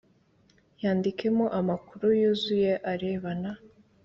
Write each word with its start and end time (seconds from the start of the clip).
yandikemo 0.81 1.45
amakuru 1.59 2.05
yuzuye 2.19 2.71
arebana 2.91 3.51